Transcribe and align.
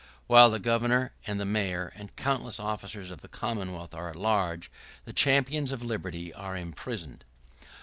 While 0.25 0.49
the 0.49 0.57
Governor, 0.57 1.11
and 1.27 1.39
the 1.39 1.45
Mayor, 1.45 1.93
and 1.95 2.15
countless 2.15 2.59
officers 2.59 3.11
of 3.11 3.21
the 3.21 3.27
Commonwealth 3.27 3.93
are 3.93 4.09
at 4.09 4.15
large, 4.15 4.71
the 5.05 5.13
champions 5.13 5.71
of 5.71 5.83
liberty 5.83 6.33
are 6.33 6.57
imprisoned. 6.57 7.23